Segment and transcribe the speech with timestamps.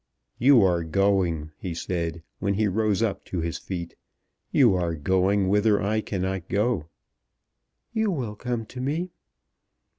[0.39, 3.95] "You are going," he said, when he rose up to his feet,
[4.51, 6.87] "you are going whither I cannot go."
[7.93, 9.11] "You will come; you will come to me."